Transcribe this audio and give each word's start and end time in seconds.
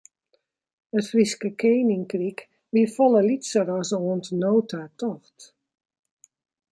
It 0.99 1.05
Fryske 1.09 1.49
keninkryk 1.59 2.39
wie 2.73 2.87
folle 2.95 3.21
lytser 3.29 3.67
as 3.77 3.89
oant 3.97 4.27
no 4.41 4.53
ta 4.69 4.81
tocht. 4.99 5.39